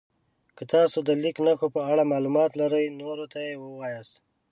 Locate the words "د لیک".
1.07-1.37